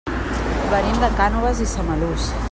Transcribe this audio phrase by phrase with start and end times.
[0.71, 2.31] Venim de Cànoves i Samalús.